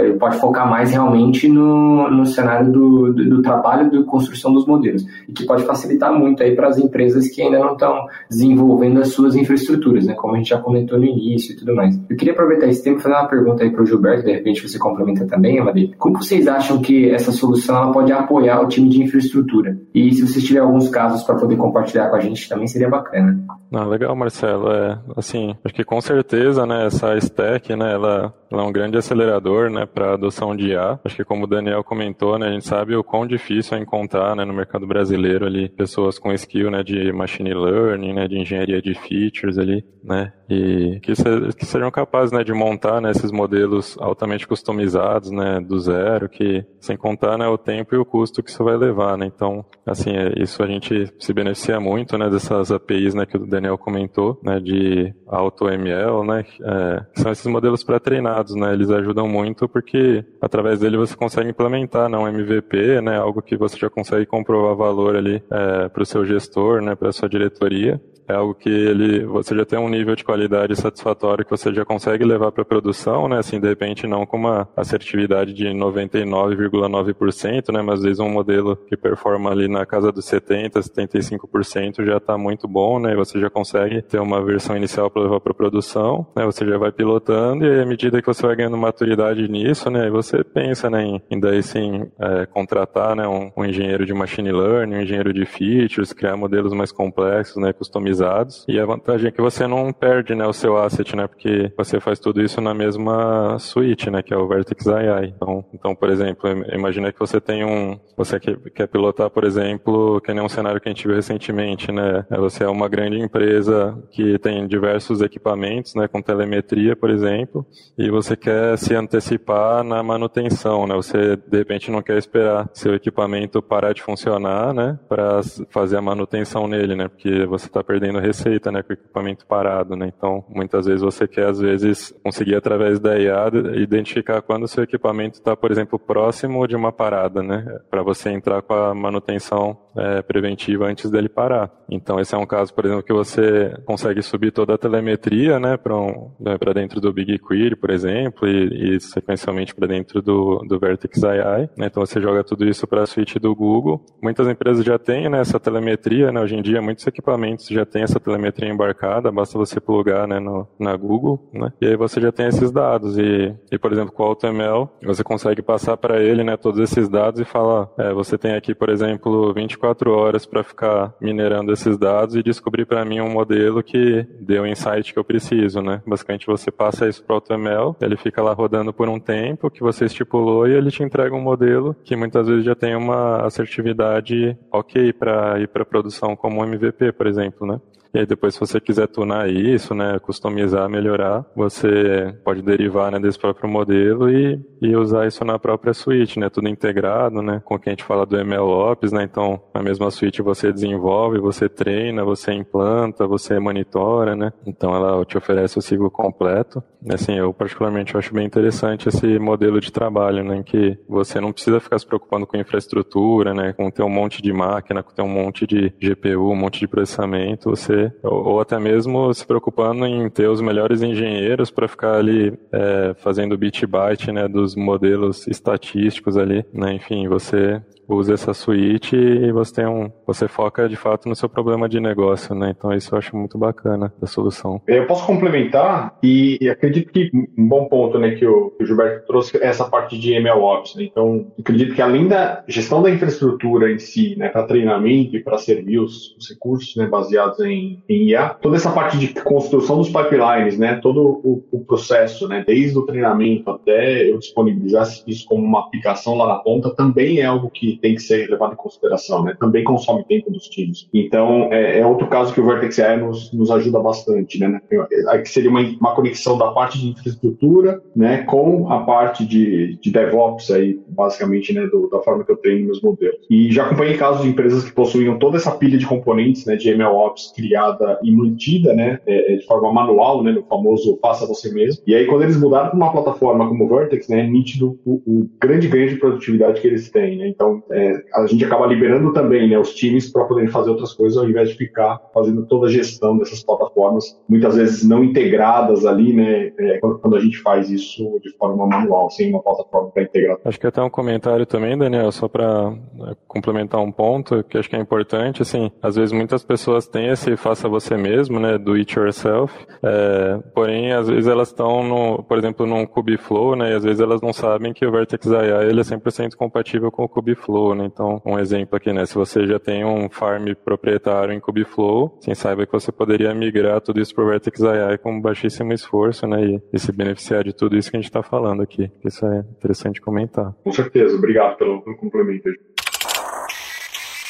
[0.00, 4.66] Ele pode focar mais realmente no, no cenário do, do, do trabalho de construção dos
[4.66, 9.00] modelos, e que pode facilitar muito aí para as empresas que ainda não estão desenvolvendo
[9.00, 10.14] as suas infraestruturas, né?
[10.14, 11.96] Como a gente já comentou no início e tudo mais.
[12.10, 14.68] Eu queria aproveitar esse tempo e fazer uma pergunta aí para o Gilberto, de repente
[14.68, 15.94] você complementa também, Amadi.
[15.98, 19.78] Como vocês acham que essa solução ela pode apoiar o time de infraestrutura?
[19.94, 23.38] E se vocês tiverem alguns casos para poder compartilhar com a gente, também seria bacana.
[23.76, 24.70] Ah, legal, Marcelo.
[24.70, 28.96] É, assim, acho que com certeza, né, essa stack, né, ela, ela é um grande
[28.96, 31.00] acelerador, né, para a adoção de IA.
[31.04, 34.36] Acho que como o Daniel comentou, né, a gente sabe o quão difícil é encontrar,
[34.36, 38.80] né, no mercado brasileiro ali pessoas com skill, né, de machine learning, né, de engenharia
[38.80, 41.12] de features ali, né, e que,
[41.56, 46.64] que sejam capazes, né, de montar, né, esses modelos altamente customizados, né, do zero, que
[46.80, 49.26] sem contar, né, o tempo e o custo que isso vai levar, né.
[49.26, 53.46] Então, assim, é, isso a gente se beneficia muito, né, dessas APIs, né, que o
[53.46, 59.68] Daniel comentou, né, de AutoML, né, é, são esses modelos pré-treinados, né, eles ajudam muito
[59.68, 64.26] porque através dele você consegue implementar, né, um MVP, né, algo que você já consegue
[64.26, 68.54] comprovar valor ali é, para o seu gestor, né, para a sua diretoria, é algo
[68.54, 72.50] que ele, você já tem um nível de qualidade satisfatório que você já consegue levar
[72.50, 73.38] para produção, né?
[73.38, 77.80] Assim, de repente não com uma assertividade de 99,9%, né?
[77.82, 82.36] Mas às vezes um modelo que performa ali na casa dos 70, 75% já está
[82.36, 83.14] muito bom, né?
[83.14, 86.44] Você já consegue ter uma versão inicial para levar para produção, né?
[86.44, 90.10] Você já vai pilotando e à medida que você vai ganhando maturidade nisso, né?
[90.10, 91.04] Você pensa, né?
[91.04, 93.28] Em, em daí sim é, contratar, né?
[93.28, 97.72] Um, um engenheiro de machine learning, um engenheiro de features, criar modelos mais complexos, né?
[97.72, 98.64] Customizados.
[98.66, 100.46] E a vantagem é que você não perde, né?
[100.46, 101.26] O seu asset, né?
[101.26, 104.22] Porque você faz tudo isso na mesma suíte, né?
[104.22, 105.34] Que é o Vertex AI.
[105.36, 110.20] Então, então por exemplo, imagina que você tem um, você quer, quer pilotar, por exemplo,
[110.20, 112.24] que nem um cenário que a gente viu recentemente, né?
[112.30, 116.06] É, você é uma grande empresa que tem diversos equipamentos, né?
[116.06, 117.66] Com telemetria, por exemplo,
[117.98, 120.94] e você quer se antecipar na manutenção, né?
[120.94, 124.98] Você de repente não quer esperar seu equipamento parar de funcionar, né?
[125.08, 127.08] Para fazer a manutenção nele, né?
[127.08, 128.82] Porque você está perdendo receita, né?
[128.82, 130.12] Com o equipamento parado, né?
[130.16, 134.84] Então, muitas vezes você quer às vezes conseguir através da IA identificar quando o seu
[134.84, 137.64] equipamento está, por exemplo, próximo de uma parada, né?
[137.90, 141.70] Para você entrar com a manutenção é, preventiva antes dele parar.
[141.90, 145.76] Então, esse é um caso, por exemplo, que você consegue subir toda a telemetria, né,
[145.76, 150.78] para um, né, dentro do BigQuery, por exemplo, e, e sequencialmente para dentro do, do
[150.78, 151.68] Vertex AI.
[151.76, 151.86] Né?
[151.86, 154.04] Então, você joga tudo isso para a suíte do Google.
[154.22, 156.40] Muitas empresas já têm né, essa telemetria, né?
[156.40, 160.66] Hoje em dia, muitos equipamentos já têm essa telemetria embarcada, basta você plugar né, no,
[160.78, 161.72] na Google, né?
[161.80, 163.18] E aí você já tem esses dados.
[163.18, 167.08] E, e por exemplo, com o AutoML, você consegue passar para ele né, todos esses
[167.08, 171.96] dados e falar, é, você tem aqui, por exemplo, 24 horas para ficar minerando esses
[171.98, 176.02] dados e descobrir para mim um modelo que dê o insight que eu preciso, né?
[176.06, 179.80] Basicamente você passa isso para o AutoML, ele fica lá rodando por um tempo que
[179.80, 184.56] você estipulou e ele te entrega um modelo que muitas vezes já tem uma assertividade
[184.72, 187.80] ok para ir para produção como um MVP, por exemplo, né?
[188.14, 193.18] E aí depois, se você quiser tunar isso, né, customizar, melhorar, você pode derivar né,
[193.18, 197.74] desse próprio modelo e, e usar isso na própria suíte, né, tudo integrado, né, com
[197.74, 201.68] o que a gente fala do MLOps, né, então na mesma suíte você desenvolve, você
[201.68, 206.80] treina, você implanta, você monitora, né, então ela te oferece o ciclo completo.
[207.12, 211.52] Assim, eu particularmente acho bem interessante esse modelo de trabalho, né, em que você não
[211.52, 215.22] precisa ficar se preocupando com infraestrutura, né, com ter um monte de máquina, com ter
[215.22, 220.06] um monte de GPU, um monte de processamento, você ou, ou, até mesmo se preocupando
[220.06, 225.46] em ter os melhores engenheiros para ficar ali é, fazendo bit byte né, dos modelos
[225.46, 226.94] estatísticos ali, né?
[226.94, 231.48] Enfim, você usa essa suíte e você tem um, você foca de fato no seu
[231.48, 232.74] problema de negócio, né?
[232.76, 234.80] Então isso eu acho muito bacana da solução.
[234.86, 238.86] Eu posso complementar e, e acredito que um bom ponto, né, que o, que o
[238.86, 240.96] Gilberto trouxe é essa parte de MLOps.
[240.96, 241.04] Né?
[241.04, 245.58] Então acredito que além da gestão da infraestrutura em si, né, para treinamento e para
[245.58, 250.08] servir os, os, recursos, né, baseados em, em IA, toda essa parte de construção dos
[250.08, 255.64] pipelines, né, todo o, o processo, né, desde o treinamento até eu disponibilizar isso como
[255.64, 259.42] uma aplicação lá na ponta, também é algo que tem que ser levado em consideração,
[259.44, 259.56] né?
[259.58, 261.08] Também consome tempo dos times.
[261.12, 264.80] Então, é, é outro caso que o Vertex AI nos, nos ajuda bastante, né?
[265.28, 270.10] Aqui seria uma, uma conexão da parte de infraestrutura, né, com a parte de, de
[270.10, 273.40] DevOps aí, basicamente, né, do, da forma que eu treino meus modelos.
[273.50, 276.94] E já acompanhei casos de empresas que possuíam toda essa pilha de componentes, né, de
[276.94, 281.72] MLOps criada e mantida, né, é, é, de forma manual, né, no famoso faça você
[281.72, 282.02] mesmo.
[282.06, 285.14] E aí, quando eles mudaram para uma plataforma como o Vertex, né, é nítido o,
[285.26, 287.48] o grande ganho de produtividade que eles têm, né?
[287.48, 291.36] Então, é, a gente acaba liberando também né, os times para poderem fazer outras coisas
[291.36, 296.32] ao invés de ficar fazendo toda a gestão dessas plataformas, muitas vezes não integradas ali,
[296.32, 300.22] né, é, quando, quando, a gente faz isso de forma manual, sem uma plataforma para
[300.22, 300.58] integrar.
[300.64, 304.88] Acho que até um comentário também, Daniel, só para né, complementar um ponto que acho
[304.88, 308.92] que é importante, assim, às vezes muitas pessoas têm esse faça você mesmo, né, do
[308.92, 314.04] it yourself, é, porém às vezes elas estão, por exemplo, num Kubeflow, né, e às
[314.04, 317.94] vezes elas não sabem que o Vertex AI ele é 100% compatível com o Kubeflow,
[317.94, 318.04] né?
[318.04, 319.24] Então, um exemplo aqui, né?
[319.24, 324.00] Se você já tem um farm proprietário em Kubeflow, sim, saiba que você poderia migrar
[324.00, 326.64] tudo isso para o Vertex AI com baixíssimo esforço, né?
[326.64, 329.10] E, e, se beneficiar de tudo isso que a gente está falando aqui.
[329.24, 330.74] Isso é interessante comentar.
[330.84, 331.36] Com certeza.
[331.36, 332.68] Obrigado pelo, pelo complemento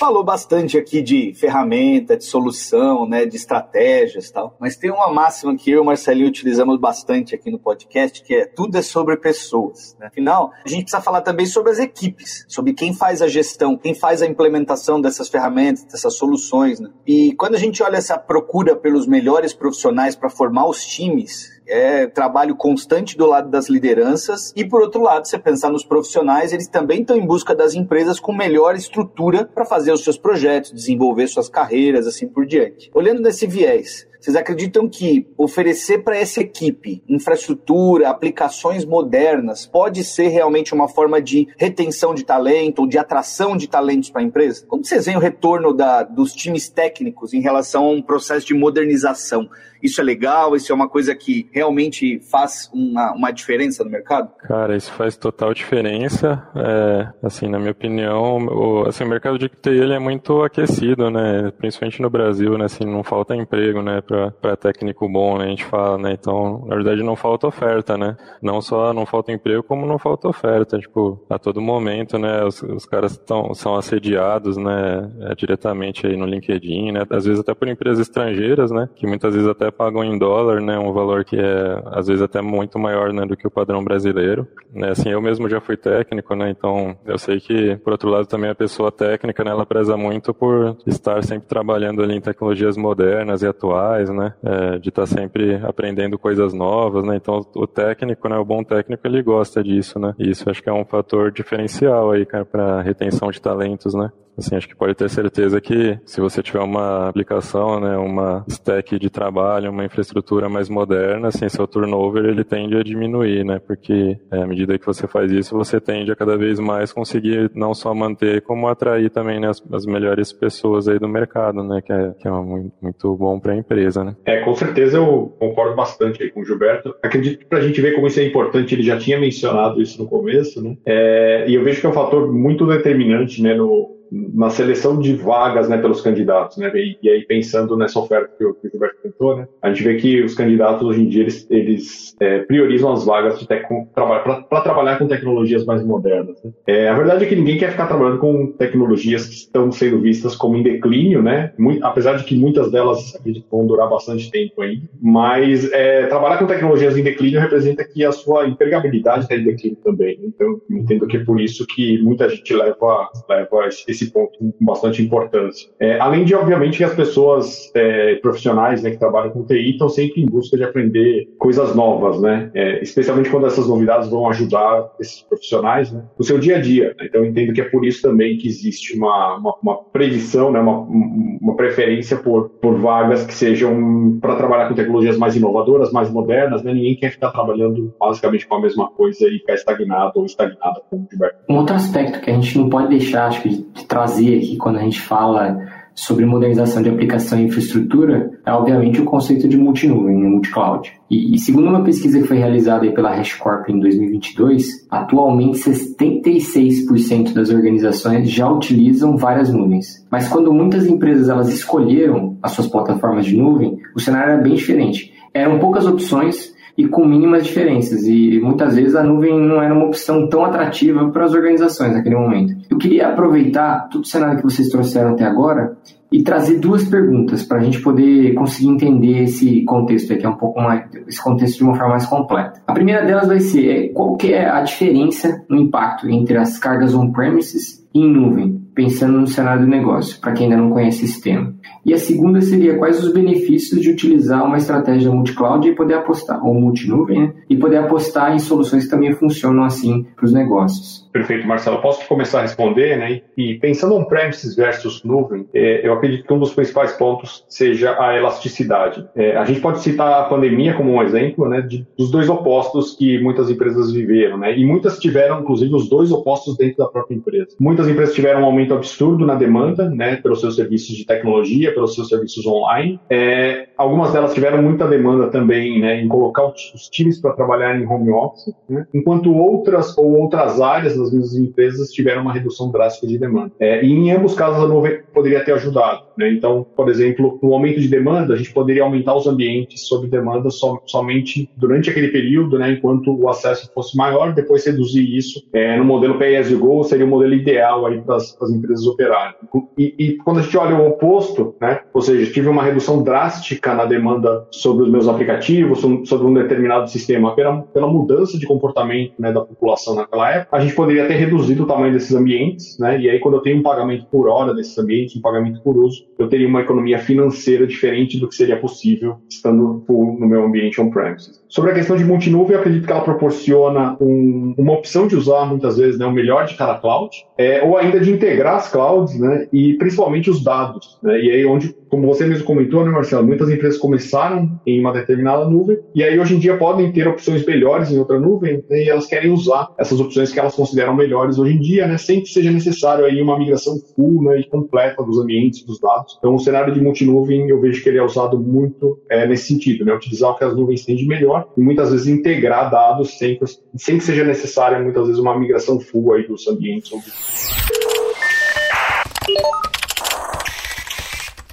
[0.04, 5.56] falou bastante aqui de ferramenta, de solução, né, de estratégias tal, mas tem uma máxima
[5.56, 9.16] que eu e o Marcelinho utilizamos bastante aqui no podcast, que é tudo é sobre
[9.16, 9.96] pessoas.
[9.98, 10.08] Né?
[10.08, 13.94] Afinal, a gente precisa falar também sobre as equipes, sobre quem faz a gestão, quem
[13.94, 16.78] faz a implementação dessas ferramentas, dessas soluções.
[16.78, 16.90] Né?
[17.06, 22.07] E quando a gente olha essa procura pelos melhores profissionais para formar os times, é
[22.07, 26.68] trabalho constante do lado das lideranças e por outro lado, você pensar nos profissionais, eles
[26.68, 31.29] também estão em busca das empresas com melhor estrutura para fazer os seus projetos, desenvolver
[31.29, 32.90] suas carreiras, assim por diante.
[32.94, 40.28] Olhando nesse viés, Vocês acreditam que oferecer para essa equipe infraestrutura, aplicações modernas, pode ser
[40.28, 44.64] realmente uma forma de retenção de talento ou de atração de talentos para a empresa?
[44.66, 48.54] Como vocês veem o retorno da, dos times técnicos em relação a um processo de
[48.54, 49.46] modernização?
[49.84, 50.56] Isso é legal?
[50.56, 54.30] Isso é uma coisa que realmente faz uma, uma diferença no mercado?
[54.38, 56.42] Cara, isso faz total diferença.
[56.56, 61.10] É, assim, na minha opinião, o, assim, o mercado de TI ele é muito aquecido,
[61.10, 61.52] né?
[61.58, 62.64] Principalmente no Brasil, né?
[62.64, 64.00] Assim, não falta emprego, né?
[64.40, 65.46] Para técnico bom, né?
[65.46, 66.12] A gente fala, né?
[66.12, 68.16] Então, na verdade, não falta oferta, né?
[68.42, 70.79] Não só não falta emprego, como não falta oferta.
[70.79, 72.44] Tipo, a todo momento, né?
[72.44, 75.11] Os, os caras tão, são assediados, né?
[75.20, 77.03] É, diretamente aí no LinkedIn, né?
[77.11, 78.88] Às vezes até por empresas estrangeiras, né?
[78.94, 80.79] Que muitas vezes até pagam em dólar, né?
[80.79, 83.24] Um valor que é às vezes até muito maior, né?
[83.27, 84.46] Do que o padrão brasileiro.
[84.72, 84.90] Né?
[84.90, 86.50] Assim, eu mesmo já fui técnico, né?
[86.50, 89.50] Então eu sei que, por outro lado, também a pessoa técnica, né?
[89.50, 94.34] Ela preza muito por estar sempre trabalhando ali em tecnologias modernas e atuais, né?
[94.42, 97.16] É, de estar sempre aprendendo coisas novas, né?
[97.16, 98.36] Então o técnico, né?
[98.36, 100.14] O bom técnico ele gosta disso, né?
[100.18, 104.10] E isso acho que é um fator diferencial aí, cara, para retenção de talentos, né?
[104.36, 108.98] Assim, acho que pode ter certeza que se você tiver uma aplicação, né, uma stack
[108.98, 114.18] de trabalho, uma infraestrutura mais moderna, assim, seu turnover ele tende a diminuir, né, porque
[114.30, 117.74] é, à medida que você faz isso, você tende a cada vez mais conseguir não
[117.74, 121.92] só manter, como atrair também né, as, as melhores pessoas aí do mercado, né, que
[121.92, 124.16] é, que é muito, muito bom para a empresa, né.
[124.24, 126.94] É, com certeza eu concordo bastante aí com o Gilberto.
[127.02, 130.02] Acredito que para a gente ver como isso é importante, ele já tinha mencionado isso
[130.02, 133.94] no começo, né, é, e eu vejo que é um fator muito determinante, né, no,
[134.35, 136.57] na seleção de vagas né, pelos candidatos.
[136.57, 136.70] Né?
[136.74, 139.83] E, e, aí, pensando nessa oferta que o, que o Gilberto comentou, né, a gente
[139.83, 144.98] vê que os candidatos hoje em dia eles, eles é, priorizam as vagas para trabalhar
[144.98, 146.40] com tecnologias mais modernas.
[146.42, 146.53] Né?
[146.66, 150.37] É, a verdade é que ninguém quer ficar trabalhando com tecnologias que estão sendo vistas
[150.37, 151.53] como em declínio, né?
[151.59, 153.18] Muito, apesar de que muitas delas
[153.50, 154.83] vão durar bastante tempo ainda.
[155.00, 159.79] Mas é, trabalhar com tecnologias em declínio representa que a sua empregabilidade está em declínio
[159.83, 160.18] também.
[160.22, 164.52] Então, entendo que é por isso que muita gente leva, leva esse esse ponto com
[164.60, 165.68] bastante importância.
[165.80, 169.88] É, além de, obviamente, que as pessoas é, profissionais né, que trabalham com TI estão
[169.88, 172.50] sempre em busca de aprender coisas novas, né?
[172.54, 176.94] É, especialmente quando essas novidades vão ajudar esses profissionais né, no seu dia a dia.
[176.98, 177.06] Né?
[177.06, 180.80] Então, entendo que é por isso também que existe uma, uma, uma predição, né, uma,
[180.80, 186.62] uma preferência por, por vagas que sejam para trabalhar com tecnologias mais inovadoras, mais modernas.
[186.62, 186.72] Né?
[186.74, 191.08] Ninguém quer ficar trabalhando basicamente com a mesma coisa e ficar estagnado ou estagnada, como
[191.48, 194.57] o Um outro aspecto que a gente não pode deixar, acho que, de trazer aqui
[194.57, 195.57] quando a gente fala
[195.94, 200.92] sobre modernização de aplicação e infraestrutura é obviamente o conceito de multinuvem, multicloud.
[201.09, 207.50] E, e segundo uma pesquisa que foi realizada pela HashiCorp em 2022, atualmente 76% das
[207.50, 210.04] organizações já utilizam várias nuvens.
[210.11, 214.54] Mas quando muitas empresas elas escolheram as suas plataformas de nuvem, o cenário era bem
[214.54, 215.12] diferente.
[215.33, 218.04] Eram poucas opções e com mínimas diferenças.
[218.04, 222.16] E muitas vezes a nuvem não era uma opção tão atrativa para as organizações naquele
[222.16, 222.54] momento.
[222.68, 225.76] Eu queria aproveitar todo o cenário que vocês trouxeram até agora
[226.12, 230.37] e trazer duas perguntas para a gente poder conseguir entender esse contexto aqui, é um
[230.37, 232.62] pouco mais, esse contexto de uma forma mais completa.
[232.66, 236.56] A primeira delas vai ser é, qual que é a diferença no impacto entre as
[236.58, 238.63] cargas on-premises e em nuvem?
[238.74, 241.54] Pensando no cenário do negócio, para quem ainda não conhece esse tema.
[241.84, 246.44] E a segunda seria quais os benefícios de utilizar uma estratégia multi-cloud e poder apostar,
[246.44, 247.34] ou multi-nuvem, né?
[247.48, 251.04] e poder apostar em soluções que também funcionam assim para os negócios.
[251.12, 251.80] Perfeito, Marcelo.
[251.80, 253.20] Posso começar a responder, né?
[253.37, 258.16] E pensando on-premises versus nuvem, é, eu acredito que um dos principais pontos seja a
[258.16, 259.06] elasticidade.
[259.14, 261.64] É, a gente pode citar a pandemia como um exemplo, né?
[261.96, 264.58] Dos dois opostos que muitas empresas viveram, né?
[264.58, 267.54] E muitas tiveram, inclusive, os dois opostos dentro da própria empresa.
[267.60, 270.16] Muitas empresas tiveram um aumento absurdo na demanda, né?
[270.16, 272.98] Pelos seus serviços de tecnologia, pelos seus serviços online.
[273.11, 276.00] É, algumas delas tiveram muita demanda também, né?
[276.00, 278.87] Em colocar os times para trabalhar em home office, né?
[278.94, 283.53] enquanto outras ou outras áreas das mesmas empresas tiveram uma redução drástica de demanda.
[283.59, 286.05] É, e em ambos casos a nuvem poderia ter ajudado.
[286.16, 286.33] Né?
[286.33, 290.50] Então, por exemplo, no aumento de demanda, a gente poderia aumentar os ambientes sob demanda
[290.50, 292.72] som, somente durante aquele período, né?
[292.72, 296.85] enquanto o acesso fosse maior, depois reduzir isso é, no modelo pay as you go
[296.85, 299.34] seria o modelo ideal aí para as empresas operarem.
[299.76, 301.80] E, e, quando a gente olha o oposto, né?
[301.92, 306.88] ou seja, tive uma redução drástica na demanda sobre os meus aplicativos, sobre um determinado
[306.88, 311.14] sistema, pela, pela mudança de comportamento né, da população naquela época, a gente poderia ter
[311.14, 313.00] reduzido o tamanho desses ambientes, né?
[313.00, 316.04] E aí, quando eu tenho um pagamento por hora desses ambientes, um pagamento por uso,
[316.18, 321.43] eu teria uma economia financeira diferente do que seria possível estando no meu ambiente on-premises.
[321.54, 325.44] Sobre a questão de multinuvem, eu acredito que ela proporciona um, uma opção de usar
[325.44, 329.16] muitas vezes né, o melhor de cada cloud, é, ou ainda de integrar as clouds,
[329.20, 330.98] né, e principalmente os dados.
[331.00, 334.92] Né, e aí onde, como você mesmo comentou, né, Marcelo, muitas empresas começaram em uma
[334.92, 338.82] determinada nuvem, e aí hoje em dia podem ter opções melhores em outra nuvem, né,
[338.82, 342.20] e elas querem usar essas opções que elas consideram melhores hoje em dia, né, sem
[342.20, 346.16] que seja necessário aí uma migração full né, e completa dos ambientes, dos dados.
[346.18, 349.84] Então, o cenário de multinuvem, eu vejo que ele é usado muito é, nesse sentido,
[349.84, 353.38] né, utilizar o que as nuvens têm de melhor e muitas vezes integrar dados sem,
[353.77, 356.90] sem que seja necessária muitas vezes uma migração full aí dos ambientes.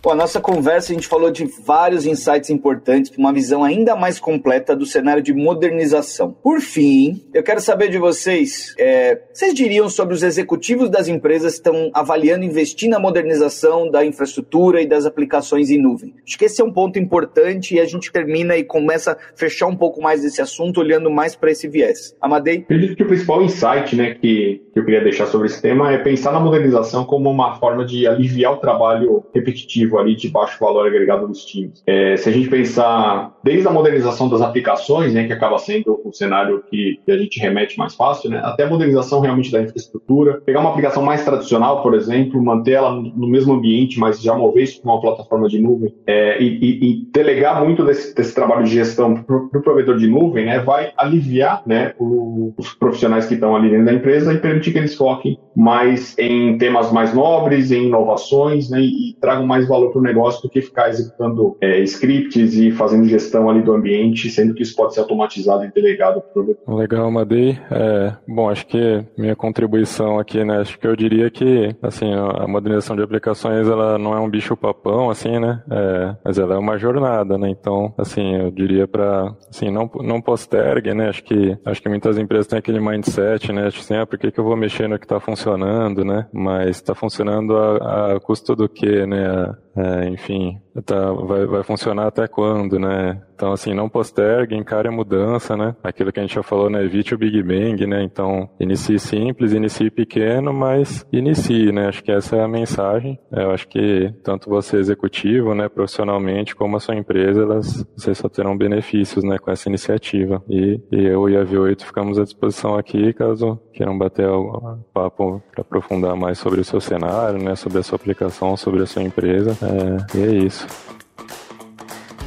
[0.02, 3.96] Com a nossa conversa, a gente falou de vários insights importantes para uma visão ainda
[3.96, 6.36] mais completa do cenário de modernização.
[6.42, 11.54] Por fim, eu quero saber de vocês, é, vocês diriam sobre os executivos das empresas
[11.54, 16.16] que estão avaliando investir na modernização da infraestrutura e das aplicações em nuvem?
[16.26, 19.68] Acho que esse é um ponto importante e a gente termina e começa a fechar
[19.68, 22.16] um pouco mais desse assunto, olhando mais para esse viés.
[22.20, 22.62] Amadei?
[22.62, 26.00] Acredito que o principal insight né, que, que eu queria deixar sobre esse tema é
[26.00, 30.88] pensar na modernização como uma forma de aliviar o trabalho repetitivo ali de baixo valor
[30.88, 31.84] agregado dos times.
[31.86, 36.12] É, se a gente pensar desde a modernização das aplicações, né, que acaba sendo o
[36.14, 40.42] cenário que, que, a gente remete mais fácil, né, até a modernização realmente da infraestrutura,
[40.46, 44.64] pegar uma aplicação mais tradicional, por exemplo, manter ela no mesmo ambiente, mas já mover
[44.64, 48.64] isso para uma plataforma de nuvem é, e, e, e, delegar muito desse, desse, trabalho
[48.64, 53.26] de gestão para o pro provedor de nuvem, né, vai aliviar né, o, os profissionais
[53.26, 57.14] que estão ali dentro da empresa e permitir que eles foquem mais em temas mais
[57.14, 60.62] nobres, em inovações, né, e, e tragam mais valor valor para o negócio do que
[60.62, 65.02] ficar executando é, scripts e fazendo gestão ali do ambiente, sendo que isso pode ser
[65.02, 67.58] automatizado e delegado para o Legal, Madei.
[67.72, 72.48] É, bom, acho que minha contribuição aqui, né, acho que eu diria que, assim, a
[72.48, 76.58] modernização de aplicações, ela não é um bicho papão, assim, né, é, mas ela é
[76.58, 81.58] uma jornada, né, então, assim, eu diria para, assim, não, não postergue, né, acho que,
[81.66, 84.56] acho que muitas empresas têm aquele mindset, né, assim, ah, por que, que eu vou
[84.56, 89.54] mexer no que está funcionando, né, mas está funcionando a, a custo do que, né,
[89.76, 93.22] enfim, tá, vai, vai funcionar até quando, né?
[93.34, 95.76] Então, assim, não postergue, encare a mudança, né?
[95.84, 96.84] Aquilo que a gente já falou, né?
[96.84, 98.04] Evite o Big Bang, né?
[98.04, 101.88] Então, inicie simples, inicie pequeno, mas inicie, né?
[101.88, 103.20] Acho que essa é a mensagem.
[103.32, 108.30] Eu acho que tanto você executivo, né, profissionalmente, como a sua empresa, elas, vocês só
[108.30, 110.44] terão benefícios, né, com essa iniciativa.
[110.50, 115.42] E, e eu e a V8 ficamos à disposição aqui, caso queiram bater um papo
[115.52, 119.02] para aprofundar mais sobre o seu cenário, né, sobre a sua aplicação, sobre a sua
[119.02, 119.58] empresa.
[119.62, 120.61] É, e é isso.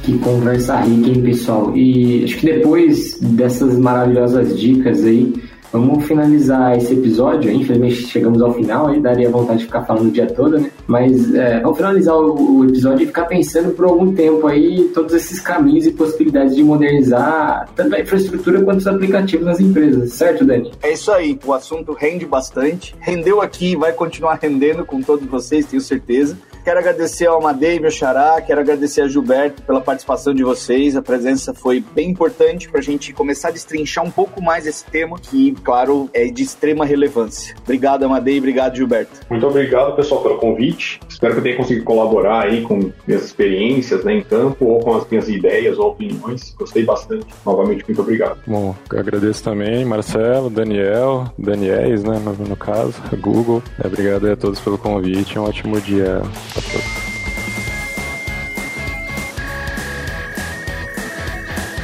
[0.03, 1.75] Que conversa rica, hein, pessoal?
[1.75, 5.33] E acho que depois dessas maravilhosas dicas aí,
[5.73, 7.51] vamos finalizar esse episódio.
[7.51, 10.69] Infelizmente chegamos ao final, aí daria vontade de ficar falando o dia todo, né?
[10.87, 15.13] Mas é, vamos finalizar o, o, episódio e ficar pensando por algum tempo aí todos
[15.13, 20.45] esses caminhos e possibilidades de modernizar tanto a infraestrutura quanto os aplicativos nas empresas, certo,
[20.45, 20.71] Dani?
[20.81, 22.95] É isso aí, o assunto rende bastante.
[22.99, 26.37] Rendeu aqui e vai continuar rendendo com todos vocês, tenho certeza.
[26.65, 30.95] Quero agradecer ao Amadei, meu xará, quero agradecer a Gilberto pela participação de vocês.
[30.95, 34.83] A presença foi bem importante para a gente começar a destrinchar um pouco mais esse
[34.83, 37.55] tema, que, claro, é de extrema relevância.
[37.61, 39.11] Obrigado, Amadei, obrigado, Gilberto.
[39.29, 40.99] Muito obrigado, pessoal, pelo convite.
[41.07, 44.95] Espero que eu tenha conseguido colaborar aí com minhas experiências né, em campo ou com
[44.95, 46.51] as minhas ideias ou opiniões.
[46.57, 47.27] Gostei bastante.
[47.45, 48.39] Novamente, muito obrigado.
[48.47, 53.61] Bom, agradeço também, Marcelo, Daniel, Daniels, né, no, no caso, Google.
[53.85, 55.37] Obrigado a todos pelo convite.
[55.37, 56.23] Um ótimo dia.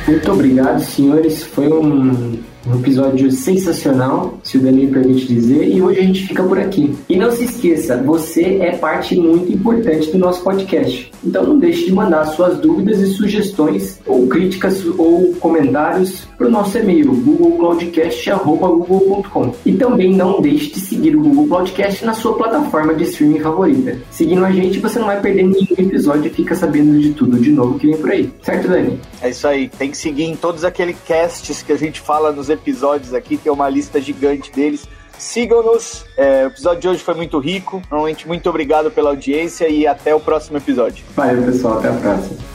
[0.07, 1.43] Muito obrigado, senhores.
[1.43, 6.27] Foi um um episódio sensacional, se o Dani me permite dizer, e hoje a gente
[6.27, 6.95] fica por aqui.
[7.09, 11.11] E não se esqueça, você é parte muito importante do nosso podcast.
[11.23, 16.51] Então não deixe de mandar suas dúvidas e sugestões, ou críticas ou comentários para o
[16.51, 19.53] nosso e-mail, googlecloudcast.google.com.
[19.65, 23.97] E também não deixe de seguir o Google Podcast na sua plataforma de streaming favorita.
[24.09, 27.51] Seguindo a gente, você não vai perder nenhum episódio e fica sabendo de tudo de
[27.51, 28.31] novo que vem por aí.
[28.41, 28.99] Certo, Dani?
[29.21, 29.69] É isso aí.
[29.69, 33.51] Tem que seguir em todos aqueles casts que a gente fala nos episódios aqui, tem
[33.51, 34.87] uma lista gigante deles.
[35.17, 36.05] Sigam-nos.
[36.17, 37.81] É, o episódio de hoje foi muito rico.
[37.89, 41.03] Normalmente, muito obrigado pela audiência e até o próximo episódio.
[41.15, 41.79] Valeu, pessoal.
[41.79, 42.50] Até a próxima.